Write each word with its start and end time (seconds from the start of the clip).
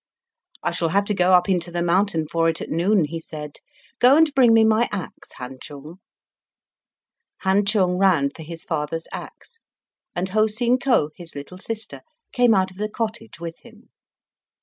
"I 0.63 0.71
shall 0.71 0.89
have 0.89 1.05
to 1.05 1.13
go 1.13 1.35
up 1.35 1.47
into 1.47 1.69
the 1.69 1.83
mountain 1.83 2.25
for 2.27 2.49
it 2.49 2.59
at 2.59 2.71
noon," 2.71 3.05
he 3.05 3.19
said. 3.19 3.57
"Go 3.99 4.15
and 4.17 4.33
bring 4.33 4.51
me 4.51 4.65
my 4.65 4.89
axe, 4.91 5.33
Han 5.33 5.59
Chung." 5.61 5.97
Han 7.41 7.65
Chung 7.67 7.99
ran 7.99 8.31
for 8.31 8.41
his 8.41 8.63
father's 8.63 9.07
axe, 9.11 9.59
and 10.15 10.29
Ho 10.29 10.47
Seen 10.47 10.79
Ko, 10.79 11.11
his 11.15 11.35
little 11.35 11.59
sister, 11.59 12.01
came 12.31 12.55
out 12.55 12.71
of 12.71 12.77
the 12.77 12.89
cottage 12.89 13.39
with 13.39 13.59
him. 13.59 13.89